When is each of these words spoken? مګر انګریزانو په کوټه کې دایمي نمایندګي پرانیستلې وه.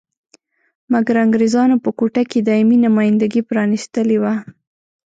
مګر 0.91 1.15
انګریزانو 1.25 1.75
په 1.83 1.89
کوټه 1.99 2.23
کې 2.29 2.39
دایمي 2.47 2.77
نمایندګي 2.85 3.41
پرانیستلې 3.49 4.17
وه. 4.23 4.33